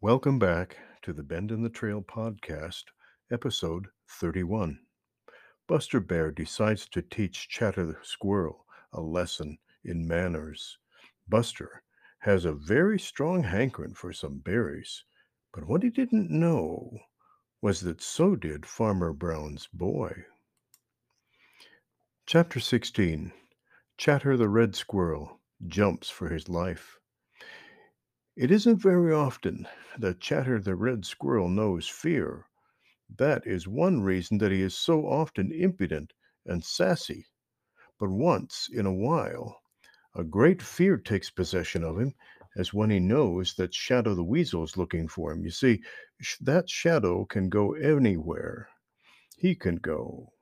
[0.00, 2.84] Welcome back to the Bend in the Trail podcast,
[3.32, 3.88] episode
[4.20, 4.78] 31.
[5.66, 10.78] Buster Bear decides to teach Chatter the Squirrel a lesson in manners.
[11.28, 11.82] Buster
[12.20, 15.02] has a very strong hankering for some berries,
[15.52, 16.96] but what he didn't know
[17.60, 20.12] was that so did Farmer Brown's boy.
[22.24, 23.32] Chapter 16
[23.96, 27.00] Chatter the Red Squirrel jumps for his life.
[28.40, 29.66] It isn't very often
[29.98, 32.46] that Chatter the Red Squirrel knows fear.
[33.16, 36.12] That is one reason that he is so often impudent
[36.46, 37.26] and sassy.
[37.98, 39.60] But once in a while,
[40.14, 42.14] a great fear takes possession of him,
[42.56, 45.42] as when he knows that Shadow the Weasel is looking for him.
[45.42, 45.82] You see,
[46.40, 48.68] that Shadow can go anywhere.
[49.36, 50.32] He can go.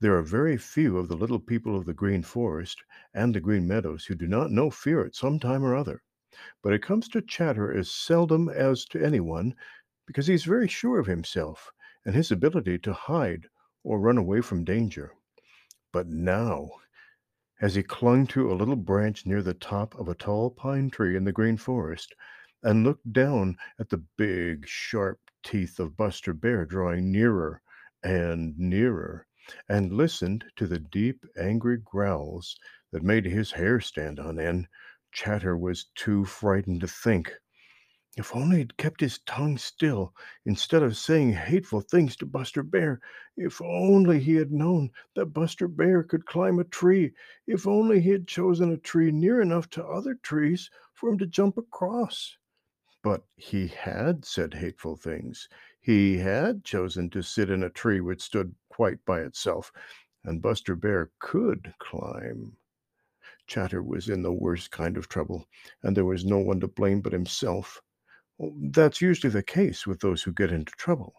[0.00, 2.82] There are very few of the little people of the Green Forest
[3.14, 6.02] and the Green Meadows who do not know fear at some time or other
[6.62, 9.54] but it comes to Chatter as seldom as to anyone
[10.06, 11.70] because he's very sure of himself
[12.04, 13.46] and his ability to hide
[13.84, 15.12] or run away from danger.
[15.92, 16.70] But now,
[17.60, 21.16] as he clung to a little branch near the top of a tall pine tree
[21.16, 22.14] in the Green Forest
[22.62, 27.62] and looked down at the big, sharp teeth of Buster Bear drawing nearer
[28.02, 29.26] and nearer,
[29.68, 32.56] and listened to the deep, angry growls
[32.90, 34.66] that made his hair stand on end,
[35.12, 37.32] Chatter was too frightened to think.
[38.16, 43.00] If only he'd kept his tongue still instead of saying hateful things to Buster Bear.
[43.36, 47.14] If only he had known that Buster Bear could climb a tree.
[47.46, 51.26] If only he had chosen a tree near enough to other trees for him to
[51.26, 52.36] jump across.
[53.02, 55.48] But he had said hateful things.
[55.80, 59.72] He had chosen to sit in a tree which stood quite by itself,
[60.22, 62.56] and Buster Bear could climb.
[63.46, 65.48] Chatter was in the worst kind of trouble,
[65.82, 67.80] and there was no one to blame but himself.
[68.38, 71.14] That's usually the case with those who get into trouble.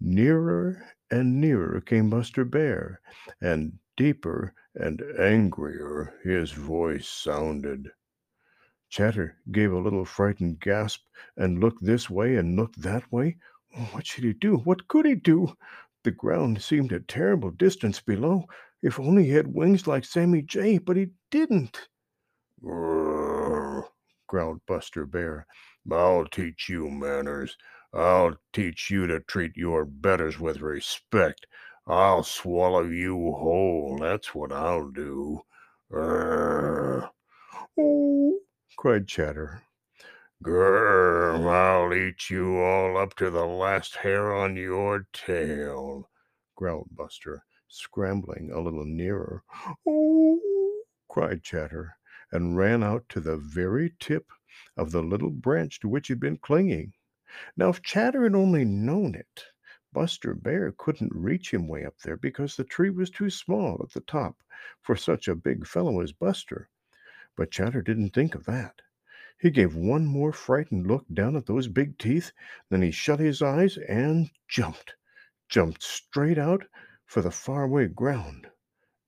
[0.00, 3.00] Nearer and nearer came Buster Bear,
[3.40, 7.90] and deeper and angrier his voice sounded.
[8.88, 11.06] Chatter gave a little frightened gasp
[11.36, 13.38] and looked this way and looked that way.
[13.92, 14.58] What should he do?
[14.58, 15.56] What could he do?
[16.04, 18.46] The ground seemed a terrible distance below,
[18.86, 21.88] if only he had wings like Sammy Jay, but he didn't.
[22.62, 23.82] Grrr,
[24.28, 25.44] growled Buster Bear.
[25.90, 27.56] I'll teach you manners.
[27.92, 31.48] I'll teach you to treat your betters with respect.
[31.88, 33.98] I'll swallow you whole.
[34.00, 35.40] That's what I'll do.
[35.92, 37.10] Grrr.
[37.76, 38.38] Oh,
[38.78, 39.62] cried Chatter.
[40.44, 46.08] Grrr, I'll eat you all up to the last hair on your tail,
[46.54, 49.42] growled Buster scrambling a little nearer.
[49.86, 51.96] Oh, cried Chatter,
[52.30, 54.30] and ran out to the very tip
[54.76, 56.92] of the little branch to which he'd been clinging.
[57.56, 59.44] Now, if Chatter had only known it,
[59.92, 63.90] Buster Bear couldn't reach him way up there because the tree was too small at
[63.92, 64.36] the top
[64.82, 66.68] for such a big fellow as Buster.
[67.36, 68.82] But Chatter didn't think of that.
[69.38, 72.32] He gave one more frightened look down at those big teeth,
[72.70, 74.94] then he shut his eyes and jumped,
[75.48, 76.66] jumped straight out
[77.06, 78.48] for the faraway ground.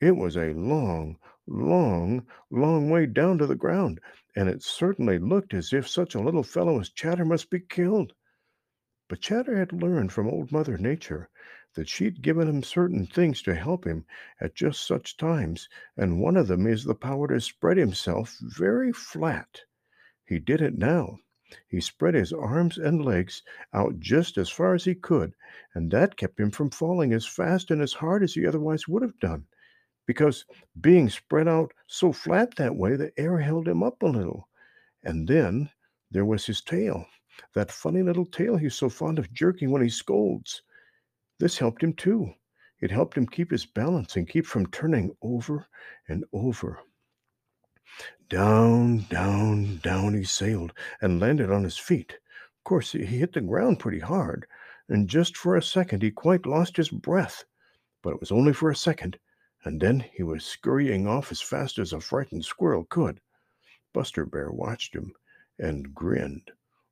[0.00, 4.00] It was a long, long, long way down to the ground,
[4.36, 8.12] and it certainly looked as if such a little fellow as Chatter must be killed.
[9.08, 11.30] But Chatter had learned from Old Mother Nature
[11.74, 14.04] that she'd given him certain things to help him
[14.40, 18.92] at just such times, and one of them is the power to spread himself very
[18.92, 19.60] flat.
[20.24, 21.18] He did it now,
[21.68, 23.42] he spread his arms and legs
[23.72, 25.34] out just as far as he could,
[25.74, 29.02] and that kept him from falling as fast and as hard as he otherwise would
[29.02, 29.46] have done,
[30.06, 30.44] because
[30.80, 34.48] being spread out so flat that way, the air held him up a little.
[35.04, 35.70] And then
[36.10, 37.06] there was his tail,
[37.54, 40.62] that funny little tail he's so fond of jerking when he scolds.
[41.38, 42.32] This helped him too.
[42.80, 45.66] It helped him keep his balance and keep from turning over
[46.08, 46.80] and over.
[48.28, 52.12] Down, down, down he sailed and landed on his feet.
[52.12, 54.46] Of course, he hit the ground pretty hard,
[54.88, 57.44] and just for a second he quite lost his breath.
[58.02, 59.18] But it was only for a second,
[59.64, 63.20] and then he was scurrying off as fast as a frightened squirrel could.
[63.92, 65.14] Buster Bear watched him
[65.58, 66.50] and grinned.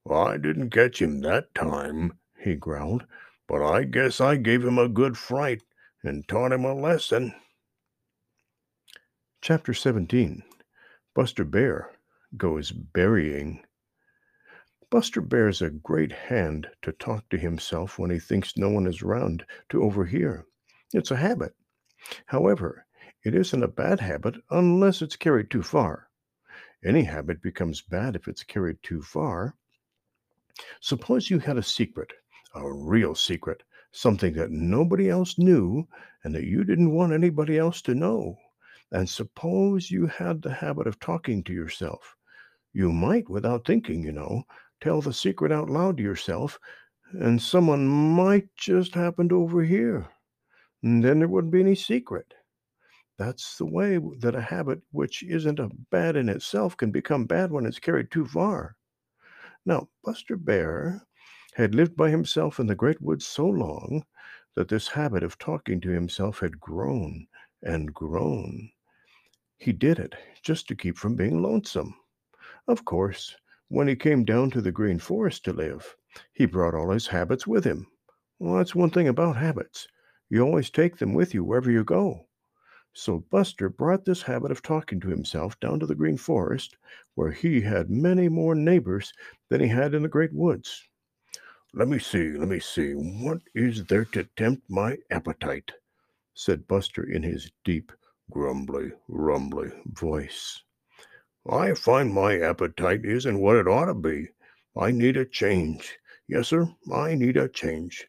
[0.09, 3.05] I didn't catch him that time, he growled,
[3.47, 5.65] but I guess I gave him a good fright
[6.03, 7.35] and taught him a lesson.
[9.41, 10.43] Chapter 17
[11.15, 11.93] Buster Bear
[12.37, 13.65] goes berrying.
[14.91, 19.01] Buster Bear's a great hand to talk to himself when he thinks no one is
[19.01, 20.45] around to overhear.
[20.93, 21.55] It's a habit.
[22.27, 22.85] However,
[23.25, 26.09] it isn't a bad habit unless it's carried too far.
[26.85, 29.55] Any habit becomes bad if it's carried too far.
[30.81, 32.13] Suppose you had a secret,
[32.57, 33.63] a real secret,
[33.93, 35.87] something that nobody else knew
[36.25, 38.37] and that you didn't want anybody else to know.
[38.95, 42.17] And suppose you had the habit of talking to yourself.
[42.73, 44.45] You might, without thinking, you know,
[44.81, 46.61] tell the secret out loud to yourself,
[47.13, 50.09] and someone might just happen to overhear.
[50.85, 52.35] And then there wouldn't be any secret.
[53.19, 57.51] That's the way that a habit which isn't a bad in itself can become bad
[57.51, 58.77] when it's carried too far.
[59.67, 61.05] Now, Buster Bear
[61.55, 64.05] had lived by himself in the Great Woods so long
[64.55, 67.27] that this habit of talking to himself had grown
[67.61, 68.71] and grown.
[69.65, 71.95] He did it just to keep from being lonesome.
[72.69, 73.35] Of course,
[73.69, 75.97] when he came down to the Green Forest to live,
[76.35, 77.87] he brought all his habits with him.
[78.39, 79.89] Well, that's one thing about habits.
[80.29, 82.27] You always take them with you wherever you go.
[82.93, 86.77] So Buster brought this habit of talking to himself down to the Green Forest,
[87.15, 89.15] where he had many more neighbors
[89.49, 90.87] than he had in the Great Woods.
[91.73, 92.93] Let me see, let me see.
[92.93, 95.73] What is there to tempt my appetite?
[96.35, 97.93] said Buster in his deep,
[98.31, 100.63] grumbly, rumbly voice.
[101.49, 104.29] I find my appetite isn't what it ought to be.
[104.77, 105.99] I need a change.
[106.27, 108.09] Yes, sir, I need a change.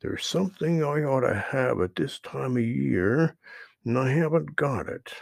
[0.00, 3.36] There's something I ought to have at this time of year
[3.84, 5.12] and I haven't got it.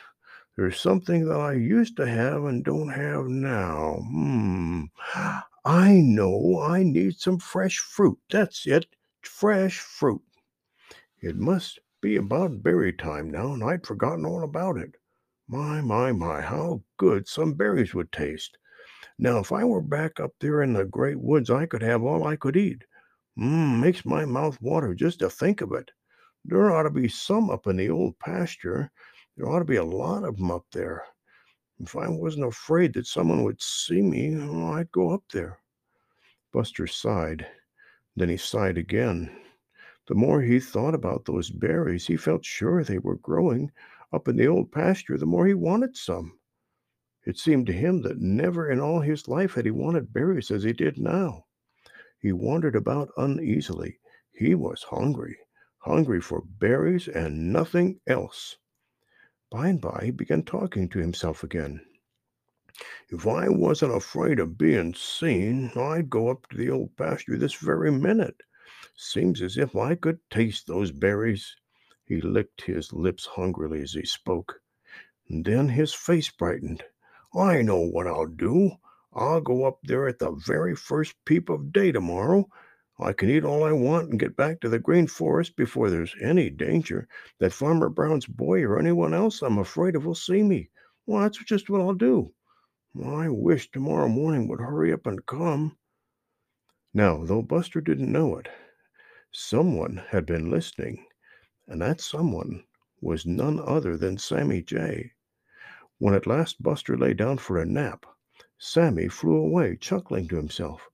[0.56, 3.98] There's something that I used to have and don't have now.
[4.06, 4.84] Hmm.
[5.64, 8.18] I know I need some fresh fruit.
[8.30, 8.86] That's it.
[9.22, 10.22] Fresh fruit.
[11.20, 14.96] It must be about berry time now, and I'd forgotten all about it.
[15.48, 18.58] My, my, my, how good some berries would taste.
[19.18, 22.26] Now, if I were back up there in the great woods, I could have all
[22.26, 22.82] I could eat.
[23.38, 25.90] Mmm, makes my mouth water just to think of it.
[26.44, 28.90] There ought to be some up in the old pasture.
[29.36, 31.04] There ought to be a lot of them up there.
[31.78, 35.60] If I wasn't afraid that someone would see me, oh, I'd go up there.
[36.52, 37.46] Buster sighed.
[38.16, 39.30] Then he sighed again.
[40.08, 43.70] The more he thought about those berries, he felt sure they were growing
[44.12, 46.38] up in the old pasture, the more he wanted some.
[47.24, 50.64] It seemed to him that never in all his life had he wanted berries as
[50.64, 51.46] he did now.
[52.18, 54.00] He wandered about uneasily.
[54.32, 55.38] He was hungry
[55.82, 58.56] hungry for berries and nothing else.
[59.50, 61.84] By and by, he began talking to himself again.
[63.10, 67.54] If I wasn't afraid of being seen, I'd go up to the old pasture this
[67.54, 68.36] very minute.
[68.94, 71.56] Seems as if I could taste those berries.
[72.04, 74.60] He licked his lips hungrily as he spoke.
[75.28, 76.84] Then his face brightened.
[77.34, 78.72] I know what I'll do.
[79.12, 82.48] I'll go up there at the very first peep of day tomorrow
[82.98, 86.14] I can eat all I want and get back to the Green Forest before there's
[86.20, 87.08] any danger
[87.38, 90.70] that Farmer Brown's boy or anyone else I'm afraid of will see me.
[91.06, 92.32] Well, that's just what I'll do.
[93.04, 95.78] I wish tomorrow morning would hurry up and come.
[96.94, 98.48] Now, though Buster didn't know it,
[99.32, 101.04] someone had been listening,
[101.66, 102.64] and that someone
[103.00, 105.12] was none other than Sammy Jay.
[105.98, 108.06] When at last Buster lay down for a nap,
[108.58, 110.88] Sammy flew away, chuckling to himself.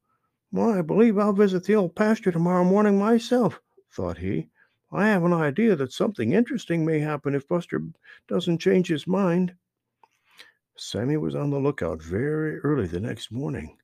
[0.50, 4.49] Why, I believe I'll visit the old pasture tomorrow morning myself, thought he.
[4.90, 7.82] I have an idea that something interesting may happen if Buster
[8.26, 9.55] doesn't change his mind.
[10.76, 13.76] Sammy was on the lookout very early the next morning.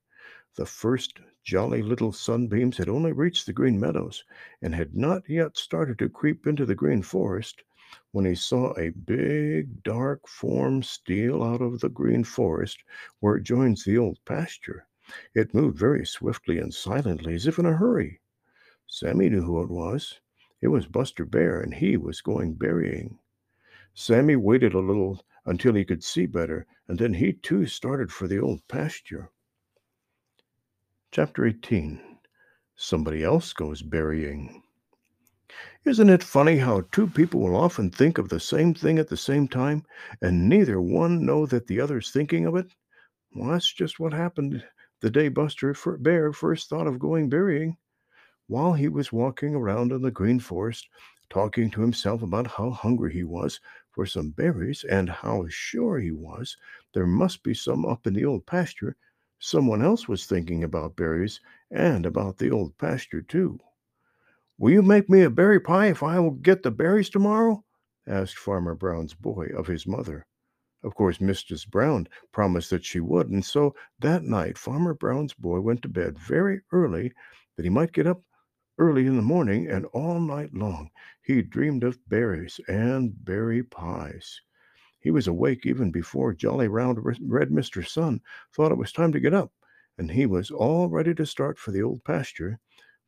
[0.57, 4.25] The first jolly little sunbeams had only reached the Green Meadows
[4.63, 7.63] and had not yet started to creep into the Green Forest
[8.13, 12.83] when he saw a big, dark form steal out of the Green Forest
[13.21, 14.87] where it joins the old pasture.
[15.35, 18.23] It moved very swiftly and silently, as if in a hurry.
[18.87, 20.21] Sammy knew who it was.
[20.63, 23.19] It was Buster Bear, and he was going berrying.
[23.93, 28.27] Sammy waited a little until he could see better, and then he too started for
[28.27, 29.31] the old pasture.
[31.15, 32.01] Chapter 18
[32.75, 34.65] Somebody Else Goes Berrying.
[35.85, 39.17] Isn't it funny how two people will often think of the same thing at the
[39.17, 39.85] same time,
[40.21, 42.67] and neither one know that the other's thinking of it?
[43.33, 44.65] Well, that's just what happened
[45.03, 47.77] the day Buster Bear first thought of going berrying.
[48.49, 50.89] While he was walking around in the Green Forest,
[51.31, 53.61] talking to himself about how hungry he was
[53.93, 56.57] for some berries and how sure he was
[56.93, 58.97] there must be some up in the old pasture,
[59.45, 61.39] someone else was thinking about berries
[61.71, 63.59] and about the old pasture, too.
[64.57, 67.63] Will you make me a berry pie if I will get the berries tomorrow?
[68.07, 70.27] asked Farmer Brown's boy of his mother.
[70.83, 75.61] Of course, Mistress Brown promised that she would, and so that night Farmer Brown's boy
[75.61, 77.13] went to bed very early
[77.57, 78.23] that he might get up
[78.79, 80.91] early in the morning, and all night long
[81.23, 84.41] he dreamed of berries and berry pies.
[85.05, 87.87] He was awake even before jolly round red Mr.
[87.87, 88.23] Sun
[88.55, 89.53] thought it was time to get up,
[89.99, 92.59] and he was all ready to start for the old pasture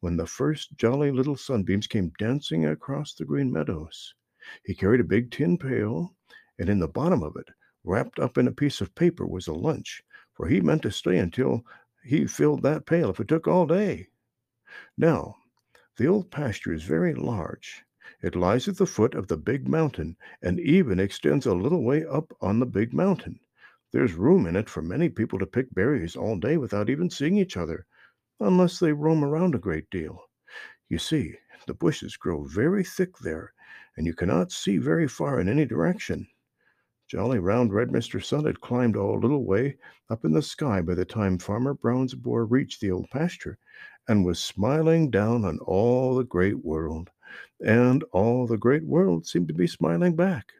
[0.00, 4.14] when the first jolly little sunbeams came dancing across the green meadows.
[4.62, 6.14] He carried a big tin pail,
[6.58, 7.48] and in the bottom of it,
[7.82, 10.02] wrapped up in a piece of paper, was a lunch,
[10.34, 11.64] for he meant to stay until
[12.04, 14.08] he filled that pail if it took all day.
[14.98, 15.36] Now,
[15.96, 17.85] the old pasture is very large.
[18.22, 22.04] It lies at the foot of the big mountain and even extends a little way
[22.04, 23.40] up on the big mountain.
[23.92, 27.36] There's room in it for many people to pick berries all day without even seeing
[27.36, 27.86] each other,
[28.40, 30.30] unless they roam around a great deal.
[30.88, 33.52] You see, the bushes grow very thick there,
[33.96, 36.26] and you cannot see very far in any direction.
[37.08, 38.22] Jolly, round, red Mr.
[38.24, 39.76] Sun had climbed a little way
[40.10, 43.58] up in the sky by the time Farmer Brown's boy reached the old pasture,
[44.08, 47.10] and was smiling down on all the Great World,
[47.64, 50.52] and all the Great World seemed to be smiling back.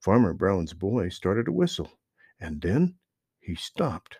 [0.00, 1.90] Farmer Brown's boy started to whistle,
[2.38, 2.94] and then
[3.40, 4.18] he stopped.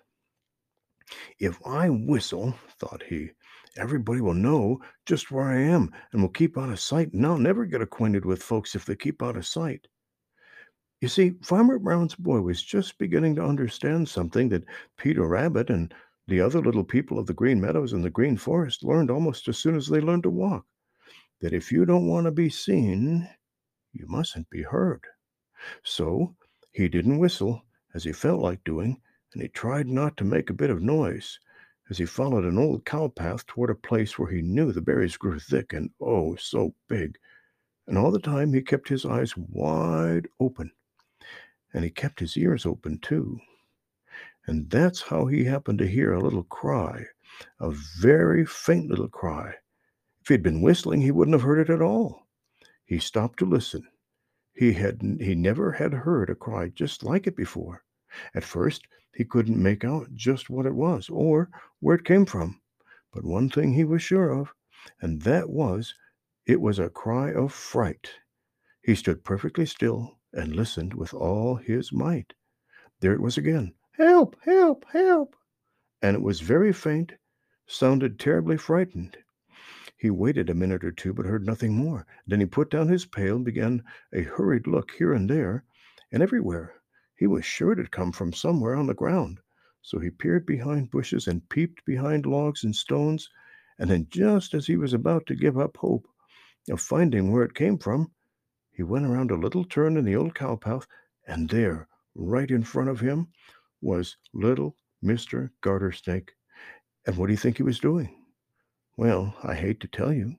[1.39, 3.31] If I whistle, thought he,
[3.77, 7.39] everybody will know just where I am and will keep out of sight, and I'll
[7.39, 9.87] never get acquainted with folks if they keep out of sight.
[11.01, 14.65] You see, Farmer Brown's boy was just beginning to understand something that
[14.97, 15.95] Peter Rabbit and
[16.27, 19.59] the other little people of the Green Meadows and the Green Forest learned almost as
[19.59, 20.67] soon as they learned to walk
[21.45, 23.29] that if you don't want to be seen,
[23.93, 25.03] you mustn't be heard.
[25.83, 26.35] So
[26.73, 27.61] he didn't whistle
[27.93, 28.99] as he felt like doing,
[29.35, 31.39] and he tried not to make a bit of noise
[31.91, 35.19] as he followed an old cow path toward a place where he knew the berries
[35.19, 37.15] grew thick and oh so big.
[37.89, 40.71] And all the time he kept his eyes wide open,
[41.75, 43.39] and he kept his ears open too.
[44.47, 47.05] And that's how he happened to hear a little cry,
[47.61, 47.71] a
[48.01, 49.57] very faint little cry.
[50.25, 52.27] If he'd been whistling, he wouldn't have heard it at all.
[52.87, 53.87] He stopped to listen.
[54.55, 57.85] He had he never had heard a cry just like it before.
[58.35, 61.51] At first, he couldn't make out just what it was or
[61.81, 62.63] where it came from.
[63.13, 64.55] But one thing he was sure of,
[64.99, 65.95] and that was
[66.47, 68.15] it was a cry of fright.
[68.81, 72.33] He stood perfectly still and listened with all his might.
[73.01, 74.41] There it was again, Help!
[74.41, 74.87] Help!
[74.91, 75.37] Help!
[76.01, 77.13] And it was very faint,
[77.67, 79.19] sounded terribly frightened.
[79.97, 82.07] He waited a minute or two, but heard nothing more.
[82.27, 83.83] Then he put down his pail and began
[84.13, 85.65] a hurried look here and there
[86.11, 86.75] and everywhere.
[87.17, 89.41] He was sure it had come from somewhere on the ground.
[89.83, 93.29] So he peered behind bushes and peeped behind logs and stones,
[93.79, 96.09] and then just as he was about to give up hope
[96.71, 98.11] of finding where it came from,
[98.73, 100.87] he went around a little turn in the old cow path,
[101.27, 103.29] and there, right in front of him,
[103.81, 104.75] was little
[105.05, 105.51] Mr.
[105.61, 106.33] Garter Snake.
[107.07, 108.24] And what do you think he was doing?
[108.97, 110.37] Well, I hate to tell you,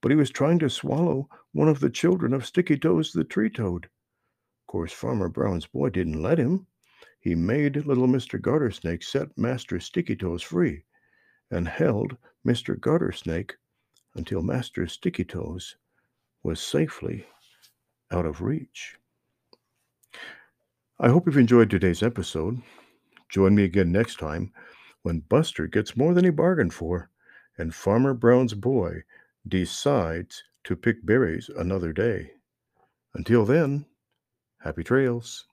[0.00, 3.50] but he was trying to swallow one of the children of Sticky Toes the Tree
[3.50, 3.84] Toad.
[3.84, 6.66] Of course, Farmer Brown's boy didn't let him.
[7.20, 8.40] He made little Mr.
[8.40, 10.84] Gartersnake set Master Sticky Toes free
[11.50, 12.78] and held Mr.
[12.78, 13.52] Gartersnake
[14.14, 15.76] until Master Sticky Toes
[16.42, 17.26] was safely
[18.10, 18.96] out of reach.
[20.98, 22.62] I hope you've enjoyed today's episode.
[23.28, 24.52] Join me again next time
[25.02, 27.10] when Buster gets more than he bargained for
[27.58, 29.02] and Farmer Brown's boy
[29.46, 32.34] decides to pick berries another day.
[33.14, 33.86] Until then,
[34.60, 35.47] happy trails.